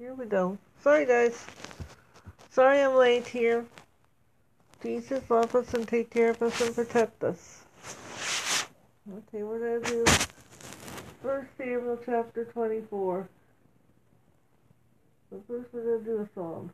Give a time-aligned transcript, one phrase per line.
[0.00, 0.56] Here we go.
[0.82, 1.44] Sorry, guys.
[2.48, 3.66] Sorry I'm late here.
[4.82, 7.64] Jesus love us and take care of us and protect us.
[9.12, 10.04] Okay, we're going to do
[11.22, 13.28] First Samuel chapter 24.
[15.28, 16.70] So first we're going to do a song.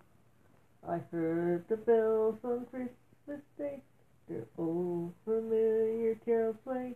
[0.88, 3.80] I heard the bells on Christmas Day,
[4.28, 6.94] their old familiar carols play,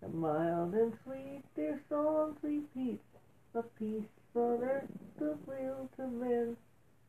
[0.00, 2.98] and mild and sweet their songs repeat,
[3.54, 4.02] of peace
[4.34, 4.88] on earth,
[5.18, 6.56] goodwill to men,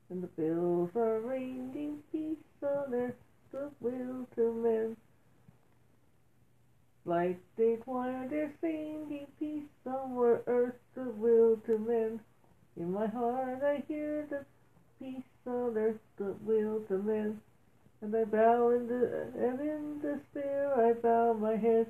[0.10, 3.16] and the bells are ringing, peace on earth,
[3.80, 4.98] will to men.
[7.06, 10.18] Like they choir, they're singing peace on
[10.48, 12.20] earth, the will to men.
[12.78, 14.46] In my heart I hear the
[15.00, 17.42] peace on earth, goodwill to men.
[18.02, 21.88] And I bow in the, and in despair I bow my head.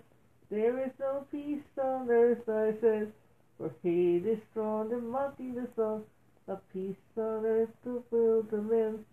[0.50, 3.12] There is no peace on earth, I said,
[3.58, 6.04] for hate is strong and mocking the song
[6.48, 9.06] of peace on earth, goodwill to men.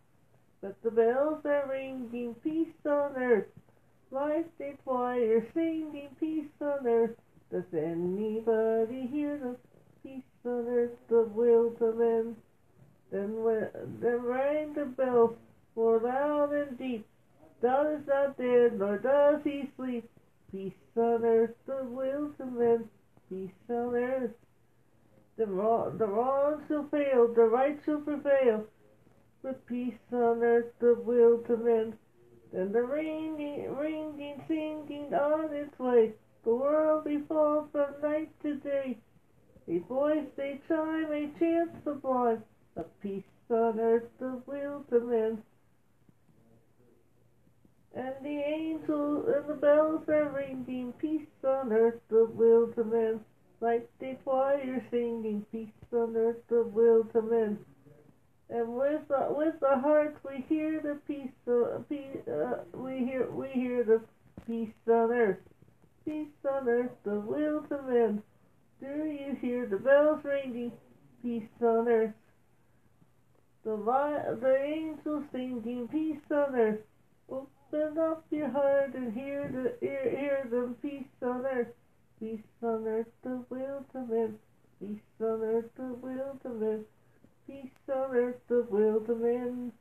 [0.61, 3.47] But the bells are ringing, peace on earth.
[4.11, 7.17] Like the choir singing, peace on earth.
[7.51, 9.57] Does anybody hear the
[10.03, 12.37] peace on earth, goodwill to men?
[13.11, 13.69] Then, when,
[14.01, 15.37] then rang the bells
[15.75, 17.07] more loud and deep.
[17.63, 20.09] God is not dead, nor does he sleep.
[20.51, 22.89] Peace on earth, goodwill to men.
[23.29, 24.31] Peace on earth.
[25.37, 28.65] The, wrong, the wrongs shall fail, the right shall prevail.
[29.43, 31.95] With peace on earth, goodwill to men.
[32.53, 36.13] Then the ringing, ringing, singing on its way.
[36.45, 38.99] The world be full from night to day.
[39.69, 42.43] A voice they chime, a chant sublime.
[42.77, 45.43] A peace on earth, goodwill to men.
[47.95, 53.21] And the angels and the bells are ringing, peace on earth, goodwill to men.
[53.61, 57.59] Like the choir singing, peace on earth, goodwill to men.
[58.49, 63.31] And with the, with the hearts we hear the peace, uh, peace uh, we hear
[63.31, 64.01] we hear the
[64.47, 65.39] peace on earth,
[66.05, 68.23] peace on earth, goodwill to men.
[68.81, 70.73] Do you hear the bells ringing,
[71.23, 72.15] peace on earth?
[73.65, 73.77] The
[74.41, 76.81] the angels singing, peace on earth.
[77.73, 81.73] Open up your heart and hear the hear, hear them, peace on earth,
[82.19, 84.39] peace on earth, goodwill to men,
[84.81, 86.85] peace on earth, goodwill to men.
[87.47, 89.73] Peace on earth, goodwill to men.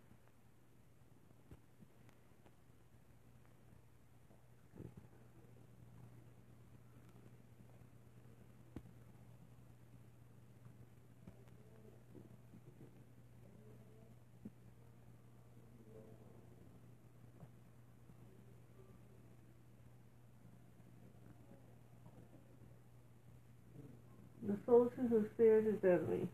[24.50, 26.28] The soldier who spared his enemy.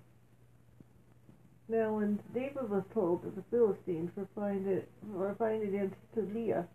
[1.67, 6.65] Now, when David was told that the Philistines were finding, were finding into Keilah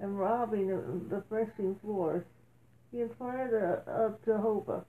[0.00, 0.68] and robbing
[1.10, 2.24] the threshing floors,
[2.90, 3.52] he inquired
[3.86, 4.86] of Jehovah,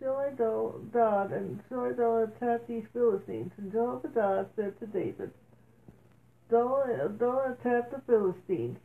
[0.00, 3.52] Shall I go, God, and shall I go attack these Philistines?
[3.58, 5.30] And Jehovah God said to David,
[6.50, 7.16] Don't,
[7.52, 8.78] attack the Philistines.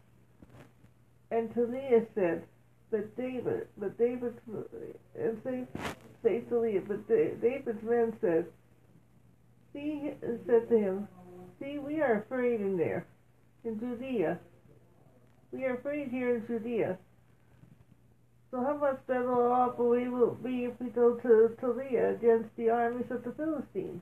[1.31, 1.65] And to
[2.13, 2.43] said,
[2.91, 4.33] But David, but David,
[5.17, 5.65] and say
[6.23, 8.45] to Keilah, but David's men said,
[9.71, 10.11] See,
[10.45, 11.07] said to him,
[11.59, 13.05] See, we are afraid in there,
[13.63, 14.39] in Judea.
[15.53, 16.97] We are afraid here in Judea.
[18.51, 22.69] So how much better off we will be if we go to, Keilah against the
[22.69, 24.01] armies of the Philistines?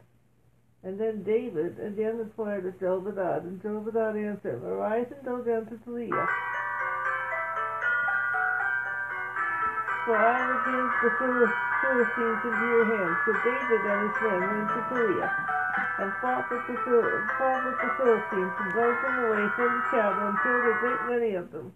[0.82, 5.76] And then David again inquired of Jobadad, and Jobadad answered, Arise and go down to
[5.76, 6.28] Keilah.
[10.10, 11.12] For I will give the
[11.86, 13.18] Philistines into your hands.
[13.26, 15.30] So David and his men went to Keilah
[16.00, 16.74] and fought with the,
[17.38, 21.02] fought with the Philistines and drove them away from the cattle and killed a great
[21.16, 21.74] many of them.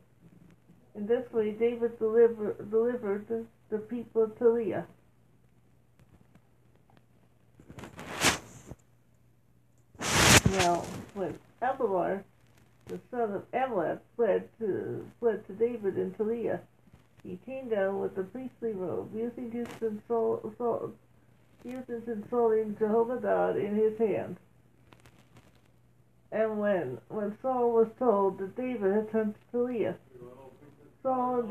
[0.95, 4.85] In this way, David deliver, delivered the, the people of Keilah.
[10.57, 10.83] Now,
[11.13, 12.24] when Abiathar,
[12.88, 16.59] the son of Amalek, fled to fled to David in to Keilah,
[17.24, 20.44] he came down with the priestly robe, using his insult,
[21.64, 24.38] uses insulting Jehovah God in his hand.
[26.31, 29.96] And when when Saul was told that David had turned to Keilah,
[31.04, 31.44] Saul,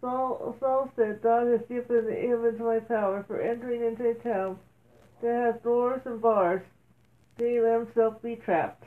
[0.00, 4.58] Saul, Saul said, God has given him into my power for entering into a town
[5.22, 6.62] that has doors and bars.
[7.38, 8.84] They themselves be trapped.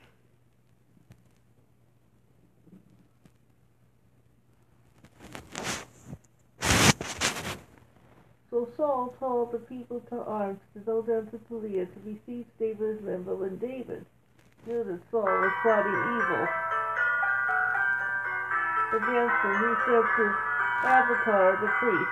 [8.50, 13.02] So Saul called the people to arms to go down to Keilah to besiege David's.
[13.06, 14.06] But when David
[14.66, 16.44] knew that Saul was plotting evil
[18.98, 20.26] against him, he said to
[20.82, 22.10] Abiathar the priest,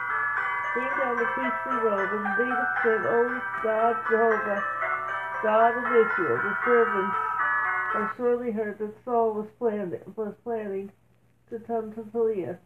[0.74, 2.10] Bring down the priestly robe.
[2.14, 4.64] And David said, O God, Jehovah,
[5.42, 7.18] God of Israel, the servants
[7.94, 10.92] have surely heard that Saul was, planned, was planning
[11.50, 12.58] to come to Keilah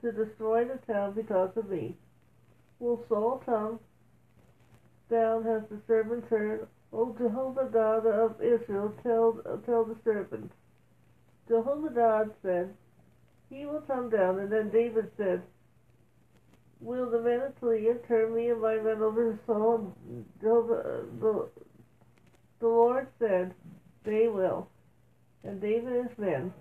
[0.00, 1.94] to destroy the town because of me.
[2.84, 3.80] Will Saul come
[5.08, 6.68] down Has the servants heard?
[6.92, 10.54] O Jehovah God of Israel, tell, tell the servants.
[11.48, 12.74] Jehovah God said,
[13.48, 14.38] He will come down.
[14.38, 15.42] And then David said,
[16.78, 19.96] Will the men of Keilah turn me and my men over to Saul?
[20.42, 21.48] Jehovah, the,
[22.60, 23.54] the Lord said,
[24.04, 24.68] They will.
[25.42, 26.52] And David and his men,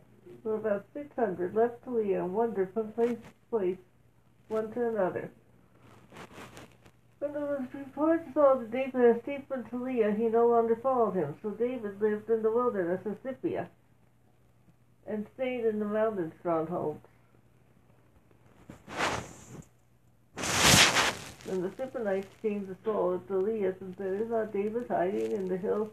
[0.46, 3.78] were about six hundred, left Keilah and wandered from place to place,
[4.48, 5.30] one to another.
[7.20, 11.36] When there was reports Saul that David escaped from Keilah, he no longer followed him.
[11.42, 13.68] So David lived in the wilderness of Ziphiah
[15.08, 17.00] and stayed in the mountain strongholds.
[21.50, 25.48] And the Ziphonites came to Saul at Keilah and said, Is not David hiding in
[25.48, 25.92] the hill,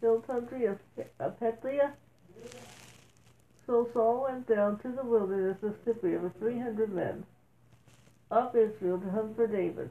[0.00, 0.78] hill country of,
[1.20, 1.92] of Petliah?
[3.66, 7.24] So Saul went down to the wilderness of Ziphiah with three hundred men
[8.30, 9.90] of Israel to hunt for David.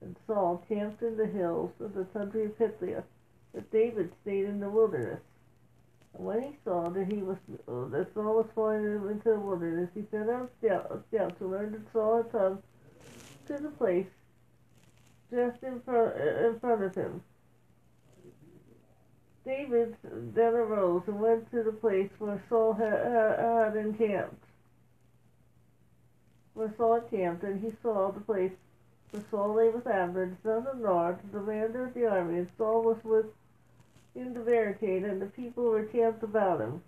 [0.00, 3.04] And Saul camped in the hills of the country of Petliah,
[3.52, 5.20] but David stayed in the wilderness.
[6.14, 7.36] And when he saw that he was
[7.68, 11.92] uh, that Saul was following into the wilderness, he sent out scouts to learn that
[11.92, 12.62] Saul had come
[13.46, 14.06] to the place
[15.30, 17.22] just in front, in front of him.
[19.44, 24.44] David then arose and went to the place where Saul had, had encamped.
[26.76, 28.52] Saul encamped, and he saw the place
[29.10, 32.82] where Saul lay with Abner, son of Ner, the commander of the army, and Saul
[32.82, 33.26] was with
[34.14, 36.82] in the barricade, and the people were camped about him.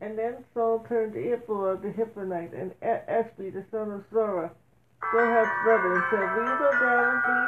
[0.00, 4.50] And then Saul turned to Ippolah the Hipponite and Ishbi the son of Zorah,
[5.12, 7.40] Joab's brother, and said, Will you go down with me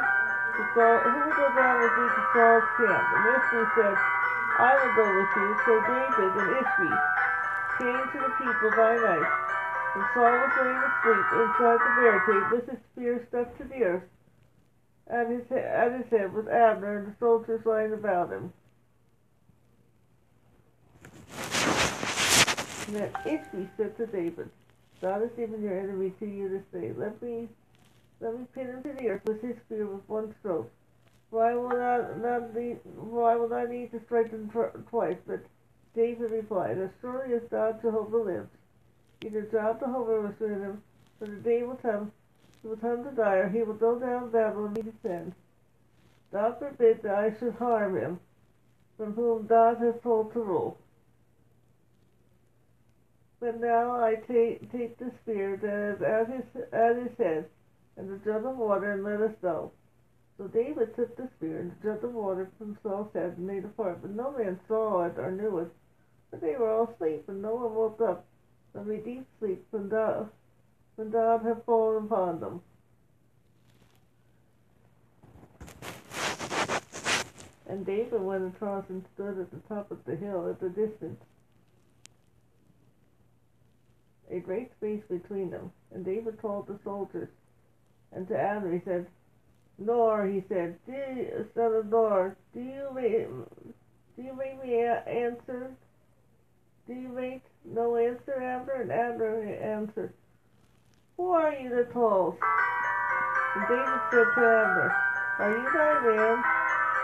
[0.57, 0.97] to Saul?
[0.99, 3.05] Who will go down with me to Saul's camp?
[3.15, 3.97] And Ishbi said,
[4.59, 5.49] I will go with you.
[5.65, 6.91] So David and Ishbi
[7.77, 9.31] came to the people by night.
[9.93, 14.03] And Saul was laying asleep inside the barricade with his spear stuck to the earth
[15.07, 18.53] at his, at his head with Abner and the soldiers lying about him.
[22.87, 24.49] And then Ishbi said to David,
[25.01, 26.91] God has given your enemy to you this day.
[26.95, 27.49] Let me
[28.21, 30.69] let me pin him to the earth with his spear with one stroke.
[31.39, 34.49] I will not, not need, I will not need to strike him
[34.89, 35.17] twice.
[35.25, 35.45] But
[35.95, 38.49] David replied, As surely as God Jehovah lives,
[39.25, 40.83] either God Jehovah was with him,
[41.19, 42.11] for the day will come,
[42.61, 45.33] he will come to die, or he will go down battle and descend.
[46.33, 48.19] God forbid that I should harm him,
[48.97, 50.77] from whom God has told to rule.
[53.39, 57.45] But now I take, take the spear that is at his, at his head,
[57.97, 59.71] and the jug of water, and let us go.
[60.41, 63.63] So David took the spear and the jug of water from Saul's head and made
[63.63, 65.71] a fire, but no man saw it or knew it.
[66.31, 68.25] For they were all asleep, and no one woke up
[68.73, 70.31] from a deep sleep when God,
[70.95, 72.61] when God had fallen upon them.
[77.67, 81.21] And David went across and stood at the top of the hill at a distance
[84.31, 85.71] a great space between them.
[85.93, 87.29] And David called the soldiers.
[88.11, 89.05] And to Abner he said,
[89.83, 90.77] Nor, he said,
[91.55, 93.27] son of Nor, do you make,
[94.15, 95.71] do you make me answer?
[96.87, 98.81] Do you make no answer, Abner?
[98.81, 100.13] And Abner answered,
[101.17, 102.35] Who are you that calls?
[103.55, 104.93] And David said to Abner,
[105.39, 106.43] Are you thy man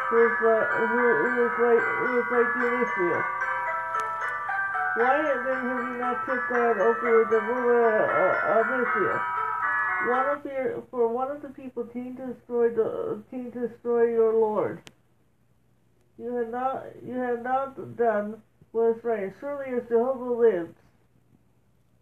[0.10, 2.52] who is, uh, who, who is like, who is like
[2.86, 3.24] Israel?
[4.98, 8.02] Why then have you not kept guard over the ruler
[8.54, 9.37] of Israel?
[10.08, 14.06] One of your, for one of the people came to destroy the came to destroy
[14.06, 14.82] your Lord.
[16.18, 19.34] You have not you have not done what is right.
[19.40, 20.74] Surely as Jehovah lives,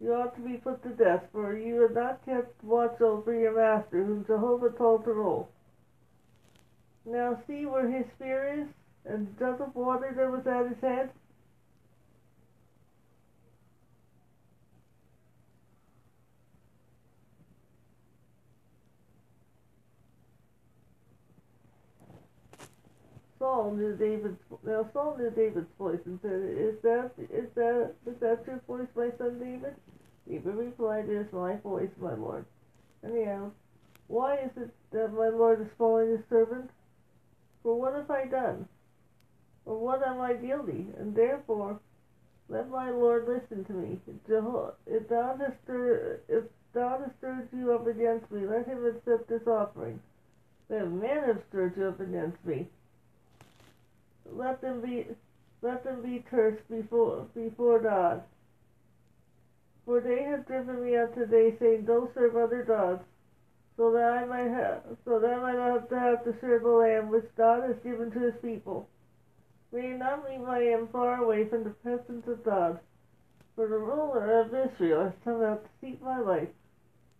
[0.00, 3.56] you ought to be put to death, for you have not kept watch over your
[3.56, 5.48] master, whom Jehovah told to rule.
[7.04, 8.68] Now see where his spear is,
[9.04, 11.10] and the jug of water that was at his head.
[23.38, 28.16] Saul knew David's now Saul knew David's voice and said, Is that is that is
[28.20, 29.74] that your voice, my son David?
[30.28, 32.44] David replied, It is my voice, my Lord.
[33.02, 33.54] And he asked,
[34.08, 36.70] Why is it that my Lord is calling his servant?
[37.62, 38.66] For what have I done?
[39.66, 40.86] Or what am I guilty?
[40.98, 41.80] And therefore,
[42.48, 44.00] let my Lord listen to me.
[44.06, 49.28] If thou hast stirred, if thou hast stirred you up against me, let him accept
[49.28, 50.00] this offering.
[50.70, 52.68] If men have stirred you up against me,
[54.32, 55.06] let them be
[55.62, 58.22] let them be cursed before before God.
[59.84, 63.04] For they have driven me out today, saying, Don't serve other gods,
[63.76, 66.62] so that I might have so that I might not have to have to serve
[66.62, 68.88] the land which God has given to his people.
[69.72, 72.80] May not leave my am far away from the presence of God.
[73.54, 76.48] For the ruler of Israel has come out to seek my life,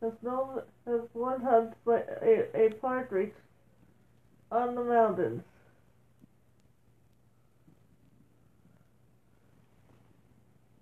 [0.02, 3.32] as no as one hunts a, a partridge
[4.50, 5.42] on the mountains.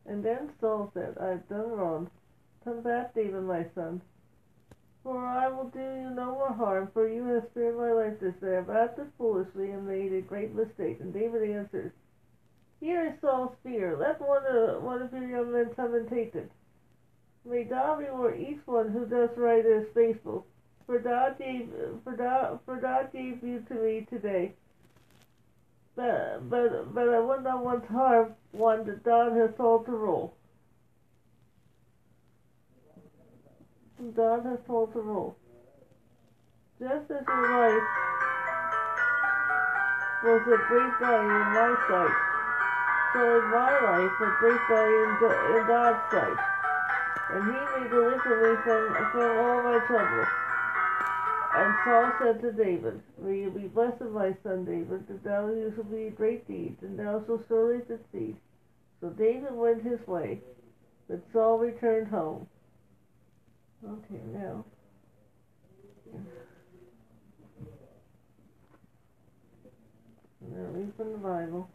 [0.07, 2.11] And then Saul said, I have done wrong.
[2.65, 4.01] Come back, David, my son.
[5.03, 8.35] For I will do you no more harm, for you have spared my life this
[8.41, 8.57] day.
[8.57, 11.01] I've acted foolishly and made a great mistake.
[11.01, 11.93] And David answered,
[12.81, 13.97] Here is Saul's spear.
[13.99, 16.51] Let one of, one of your young men come and take it.
[17.45, 20.47] May God reward each one who does right and is faithful.
[20.87, 21.69] For God gave,
[22.03, 24.55] for God, for God gave you to me today.
[25.97, 28.35] But, but, but I would not want to harm
[29.05, 30.35] God has told to rule.
[34.17, 35.37] God has told to rule.
[36.81, 37.83] Just as your life
[40.25, 42.17] was a great value in my sight,
[43.15, 45.11] so is my life a great value in,
[45.57, 46.39] in God's sight.
[47.31, 50.44] And he may deliver me from, from all my trouble.
[51.57, 55.91] And Saul said to David, May you be blessed, my son David, that thou shalt
[55.91, 58.37] be great deeds, and thou shalt surely succeed.
[59.01, 60.41] So David went his way,
[61.09, 62.49] but Saul returned home.
[63.85, 64.65] Okay, now.
[70.41, 71.69] Now read from the Bible.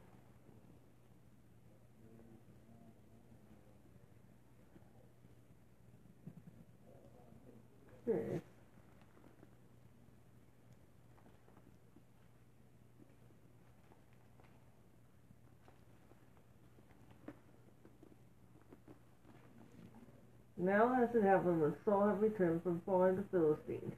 [21.10, 23.96] As it happened when Saul had returned from following the Philistines,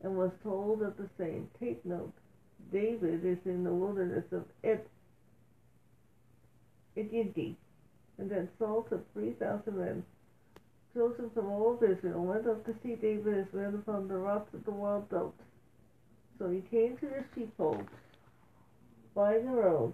[0.00, 2.14] and was told of the same, take note,
[2.72, 4.86] David is in the wilderness of Et,
[6.96, 7.58] Engedi.
[8.16, 10.04] And then Saul took three thousand men,
[10.94, 14.54] chosen from all of Israel, went up to see David his men upon the rocks
[14.54, 15.42] of the wild goats.
[16.38, 17.90] So he came to the sheepfolds
[19.14, 19.92] by the road.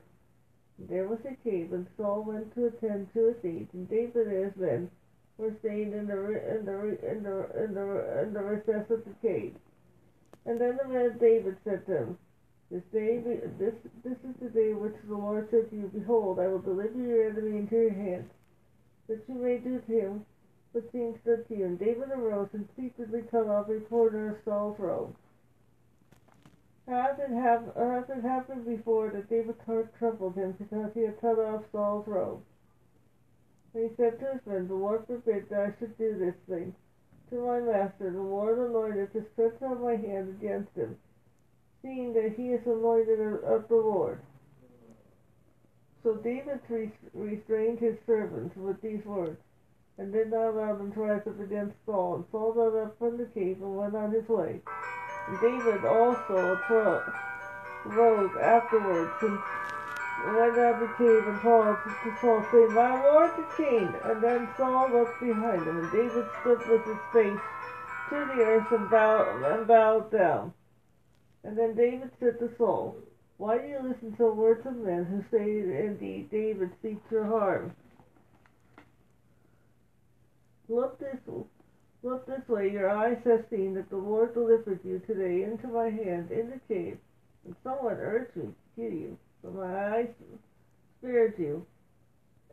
[0.79, 4.45] There was a cave, and Saul went to attend to his needs, and David and
[4.45, 4.91] his men
[5.39, 9.15] were staying in the in the in the in the in the recess of the
[9.23, 9.55] cave.
[10.45, 12.19] And then the man David said to him,
[12.71, 13.19] This day
[13.59, 13.75] this
[14.05, 17.31] this is the day which the Lord said to you, Behold, I will deliver your
[17.31, 18.29] enemy into your hand,
[19.09, 20.27] that you may do to him
[20.73, 21.67] what seems good to you.
[21.67, 25.15] And David arose and secretly cut off a corner of Saul's robe.
[26.89, 31.21] Has it, have, has it happened before that David's heart troubled him because he had
[31.21, 32.43] cut off Saul's robe?
[33.75, 36.75] He said to his men, The Lord forbid that I should do this thing
[37.31, 38.11] to my master.
[38.11, 40.99] The Lord anointed to stretch out my hand against him,
[41.81, 44.21] seeing that he is anointed of the Lord.
[46.03, 46.61] So David
[47.15, 49.41] restrained his servants with these words,
[49.97, 52.17] and did not allow them to rise up against Saul.
[52.17, 54.61] And Saul got up from the cave and went on his way.
[55.29, 56.59] And David also
[57.85, 59.39] rose afterwards and
[60.25, 63.93] went out the cave and called to Saul, saying, My the king.
[64.05, 67.41] And then Saul looked behind him, and David stood with his face
[68.11, 70.53] to the earth and bowed, and bowed down.
[71.45, 72.97] And then David said to Saul,
[73.39, 77.25] Why do you listen to the words of men who say, Indeed, David seeks your
[77.25, 77.75] harm?
[80.69, 81.19] Look this
[82.05, 85.89] Look this way, your eyes have seen that the Lord delivered you today into my
[85.89, 86.99] hand in the cave,
[87.45, 89.19] and someone urged me to kill you.
[89.43, 90.09] But my eyes
[90.99, 91.67] spared you.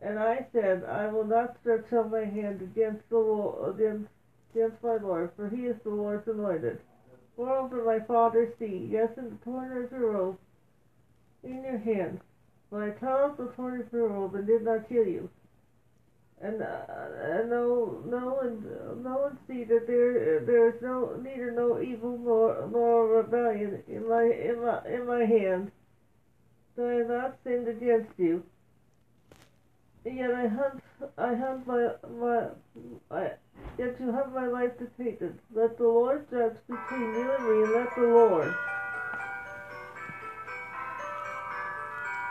[0.01, 4.09] And I said, I will not stretch out my hand against the Lord, against,
[4.55, 6.79] against my Lord, for he is the Lord's anointed.
[7.37, 10.37] Moreover, my father see, yes, in the corner of your robe,
[11.43, 12.19] in your hand.
[12.71, 15.29] But I cut off the corner of your robe and did not kill you.
[16.41, 16.85] And, uh,
[17.21, 22.17] and no, no, and no one see that there, there is no neither no evil
[22.17, 25.71] nor nor rebellion in my in my in my hand.
[26.79, 28.41] So I have not sinned against you
[30.05, 30.81] Yet I hunt,
[31.17, 32.47] I hunt my, my,
[33.11, 33.31] I,
[33.77, 35.37] yet you have my life dictated.
[35.53, 38.55] Let the Lord judge between you and me, and let the Lord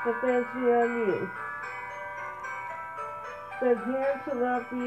[0.06, 1.30] avenge me on you.
[3.60, 4.78] That hand shall not be,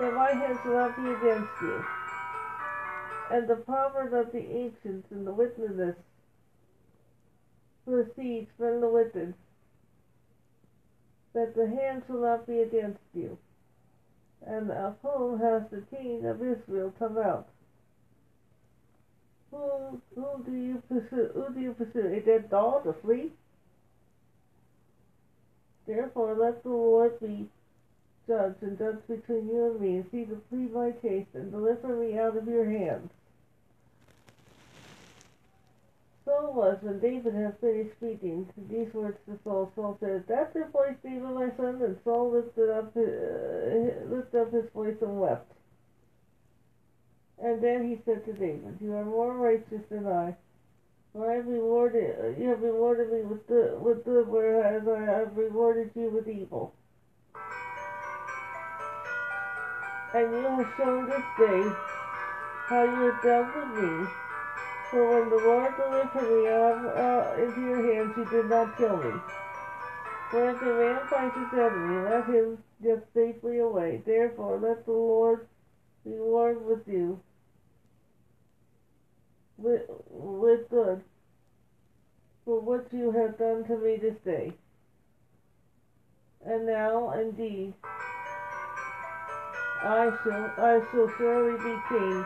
[0.00, 1.84] that my hand shall not be against you.
[3.30, 5.94] And the proverb of the ancients and the witness
[7.86, 9.34] proceeds from the witness
[11.34, 13.38] that the hand shall not be against you.
[14.46, 17.48] And of whom has the king of Israel come out?
[19.50, 21.30] Who, who do you pursue?
[21.34, 22.06] Who do you pursue?
[22.06, 23.30] A dead dog, a flea?
[25.86, 27.48] Therefore, let the Lord be
[28.26, 31.96] judge and judge between you and me, and see to plead my case, and deliver
[31.96, 33.10] me out of your hands.
[36.24, 39.72] So was when David had finished speaking these words to Saul.
[39.74, 44.40] Saul said, "That's your voice, David, my son." And Saul lifted up his, uh, lifted
[44.40, 45.52] up his voice and wept.
[47.38, 50.36] And then he said to David, "You are more righteous than I,
[51.12, 55.36] for I have rewarded you have rewarded me with the with good, whereas I have
[55.36, 56.72] rewarded you with evil."
[60.14, 61.62] And you have shown this day
[62.66, 64.06] how you have dealt with me
[64.92, 68.98] for when the Lord delivered me out uh, into your hands, you did not kill
[68.98, 69.18] me.
[70.30, 74.02] For if a man finds his enemy, let him get safely away.
[74.04, 75.48] Therefore, let the Lord
[76.04, 77.18] reward with you
[79.56, 81.00] with, with good
[82.44, 84.52] for what you have done to me this day.
[86.44, 87.72] And now, indeed,
[89.82, 92.24] I shall, I shall surely be king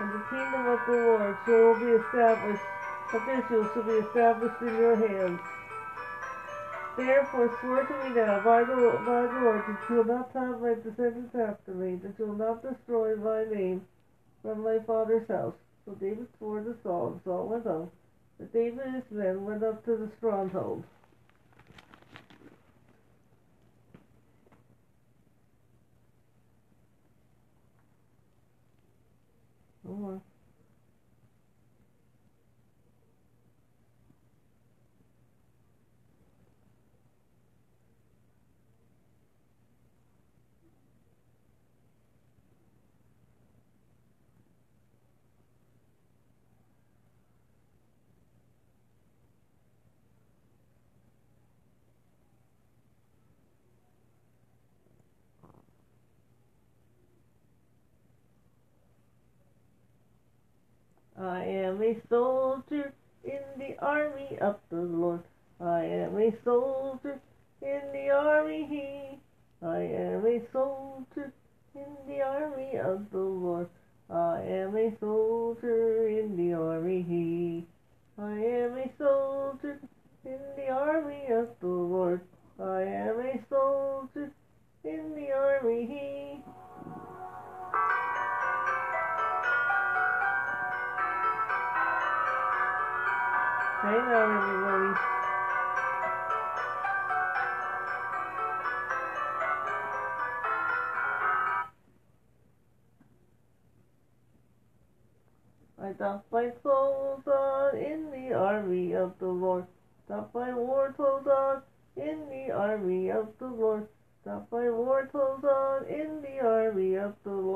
[0.00, 2.64] and the kingdom of the Lord shall be established,
[3.12, 5.40] of Israel shall be established in your hands.
[6.96, 10.60] Therefore swear to me now by the, by the Lord that you will not have
[10.60, 13.82] my descendants after me, that you will not destroy my name
[14.42, 15.54] from my father's house.
[15.84, 17.90] So David swore to Saul, and Saul went out.
[18.38, 20.84] But David and his men went up to the stronghold.
[29.88, 30.20] Oh,
[61.16, 62.94] I am a soldier
[63.24, 65.22] in the army of the Lord.
[65.60, 67.20] I am a soldier
[67.60, 68.66] in the army.
[68.70, 69.18] He.
[69.66, 71.32] I am a soldier
[71.74, 73.68] in the army of the Lord.
[74.08, 77.02] I am a soldier in the army.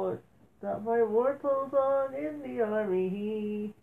[0.08, 0.22] Lord.
[0.62, 3.74] Doth my war clothes on in the army.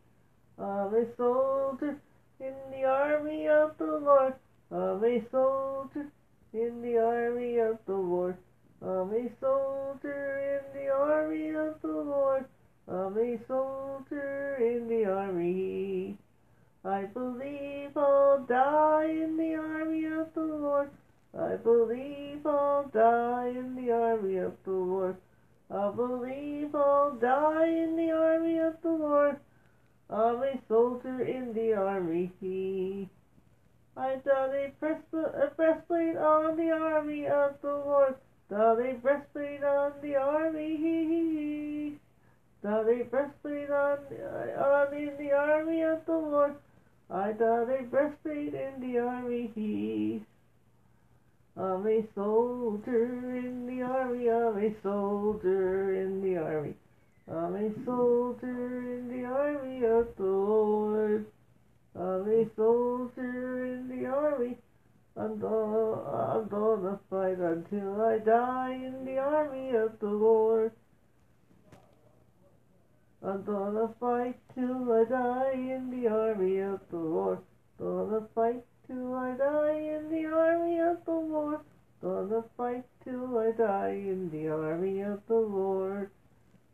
[0.58, 1.98] I'm a soldier
[2.40, 4.34] in the army of the Lord.
[4.72, 6.08] I'm a soldier
[6.54, 8.38] in the army of the Lord.
[8.82, 12.46] I'm a soldier in the army of the Lord.
[12.88, 16.18] I'm a soldier in the army.
[16.84, 20.90] I believe I'll die in the army of the Lord.
[21.38, 25.18] I believe I'll die in the army of the Lord.
[25.71, 29.38] I believe I'll die in the army of the Lord.
[30.10, 33.10] I'm a soldier in the army.
[33.97, 38.15] I got a, a breastplate on the army of the Lord.
[38.49, 41.97] Got a breastplate on the army.
[42.62, 43.97] Got a breastplate on,
[44.60, 46.56] on in the army of the Lord.
[47.10, 50.23] I got a breastplate in the army.
[51.58, 54.30] I'm a soldier in the army.
[54.30, 56.74] I'm a soldier in the army.
[57.32, 61.26] I'm a soldier in the army of the Lord.
[61.96, 64.58] I'm a soldier in the army
[65.18, 70.74] I'm gonna, I'm gonna fight until I die in the army of the Lord.
[73.24, 77.39] I'm gonna fight till I die in the army of the Lord.
[77.80, 81.60] Gonna fight till I die in the army of the Lord.
[82.02, 86.12] Gonna fight till I die in the army of the Lord.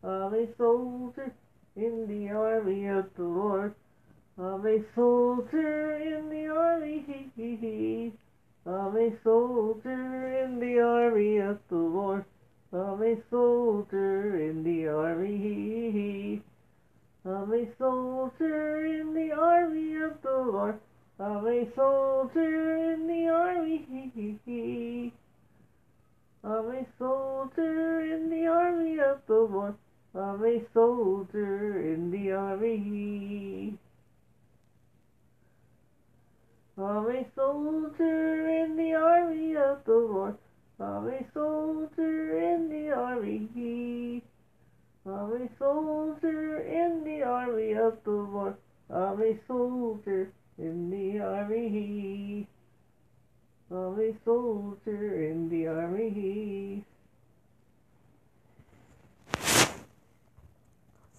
[0.04, 1.32] I'm a soldier
[1.76, 3.76] in the army of the Lord.
[4.40, 8.12] I'm a soldier in the army.
[8.66, 12.26] I'm a soldier in the army of the Lord.
[12.74, 16.42] I'm a soldier in the army.
[17.26, 20.80] I'm a soldier in the army of the Lord.
[21.20, 25.14] I'm a soldier in the army.
[26.44, 29.76] I'm a soldier in the army of the Lord.
[30.16, 33.78] I'm a soldier in the army.
[36.82, 40.36] I'm a soldier in the army of the Lord.
[40.80, 44.24] I'm a soldier in the army.
[45.06, 48.56] I'm a soldier in the army of the Lord.
[48.90, 52.48] I'm a soldier in the army.
[53.70, 56.84] I'm a soldier in the army.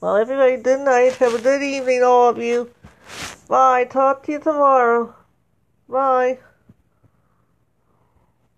[0.00, 1.14] Well, everybody, good night.
[1.18, 2.68] Have a good evening, all of you.
[3.48, 3.84] Bye.
[3.84, 5.14] Talk to you tomorrow.
[5.92, 6.38] Bye.